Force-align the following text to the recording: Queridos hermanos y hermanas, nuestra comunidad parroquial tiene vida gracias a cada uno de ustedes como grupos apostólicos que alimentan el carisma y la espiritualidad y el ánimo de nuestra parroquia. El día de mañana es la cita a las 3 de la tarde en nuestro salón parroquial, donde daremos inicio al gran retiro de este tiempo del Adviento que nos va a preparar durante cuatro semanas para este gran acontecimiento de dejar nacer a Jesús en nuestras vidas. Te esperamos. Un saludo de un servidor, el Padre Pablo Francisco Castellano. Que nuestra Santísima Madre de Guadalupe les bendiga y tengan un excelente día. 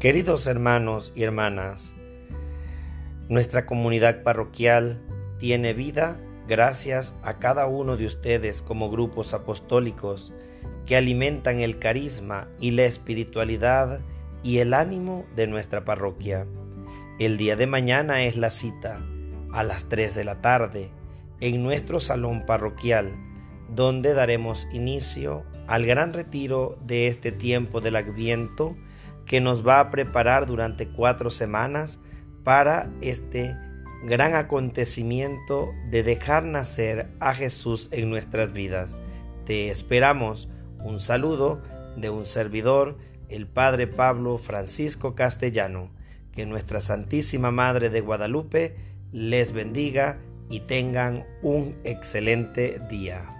Queridos 0.00 0.46
hermanos 0.46 1.12
y 1.16 1.24
hermanas, 1.24 1.96
nuestra 3.28 3.66
comunidad 3.66 4.22
parroquial 4.22 5.00
tiene 5.40 5.72
vida 5.72 6.20
gracias 6.46 7.16
a 7.24 7.40
cada 7.40 7.66
uno 7.66 7.96
de 7.96 8.06
ustedes 8.06 8.62
como 8.62 8.92
grupos 8.92 9.34
apostólicos 9.34 10.32
que 10.86 10.94
alimentan 10.94 11.58
el 11.58 11.80
carisma 11.80 12.46
y 12.60 12.70
la 12.70 12.84
espiritualidad 12.84 13.98
y 14.44 14.58
el 14.58 14.72
ánimo 14.72 15.26
de 15.34 15.48
nuestra 15.48 15.84
parroquia. 15.84 16.46
El 17.18 17.36
día 17.36 17.56
de 17.56 17.66
mañana 17.66 18.22
es 18.22 18.36
la 18.36 18.50
cita 18.50 19.04
a 19.52 19.64
las 19.64 19.88
3 19.88 20.14
de 20.14 20.22
la 20.22 20.40
tarde 20.40 20.90
en 21.40 21.60
nuestro 21.64 21.98
salón 21.98 22.46
parroquial, 22.46 23.16
donde 23.74 24.14
daremos 24.14 24.68
inicio 24.72 25.42
al 25.66 25.86
gran 25.86 26.12
retiro 26.12 26.78
de 26.86 27.08
este 27.08 27.32
tiempo 27.32 27.80
del 27.80 27.96
Adviento 27.96 28.76
que 29.28 29.40
nos 29.40 29.64
va 29.64 29.78
a 29.78 29.90
preparar 29.90 30.46
durante 30.46 30.88
cuatro 30.88 31.30
semanas 31.30 32.00
para 32.42 32.90
este 33.02 33.54
gran 34.04 34.34
acontecimiento 34.34 35.70
de 35.90 36.02
dejar 36.02 36.44
nacer 36.44 37.10
a 37.20 37.34
Jesús 37.34 37.88
en 37.92 38.10
nuestras 38.10 38.52
vidas. 38.52 38.96
Te 39.44 39.70
esperamos. 39.70 40.48
Un 40.84 40.98
saludo 41.00 41.62
de 41.96 42.08
un 42.10 42.26
servidor, 42.26 42.96
el 43.28 43.46
Padre 43.46 43.86
Pablo 43.86 44.38
Francisco 44.38 45.14
Castellano. 45.14 45.90
Que 46.32 46.46
nuestra 46.46 46.80
Santísima 46.80 47.50
Madre 47.50 47.90
de 47.90 48.00
Guadalupe 48.00 48.76
les 49.12 49.52
bendiga 49.52 50.20
y 50.48 50.60
tengan 50.60 51.26
un 51.42 51.76
excelente 51.84 52.80
día. 52.88 53.37